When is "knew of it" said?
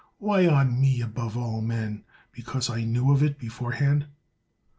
2.85-3.37